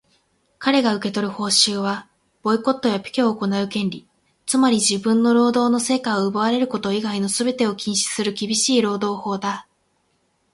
[0.57, 2.07] かれが受け取る報酬は、
[2.41, 4.07] ボイコットやピケを行う権利、
[4.47, 9.67] つまり自分の労働の成果を奪われること以外のすべてを禁止する厳しい労働法だ。